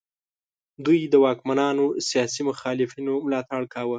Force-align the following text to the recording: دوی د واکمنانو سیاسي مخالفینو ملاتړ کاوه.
دوی 0.85 0.99
د 1.13 1.15
واکمنانو 1.25 1.85
سیاسي 2.09 2.41
مخالفینو 2.49 3.13
ملاتړ 3.25 3.61
کاوه. 3.73 3.89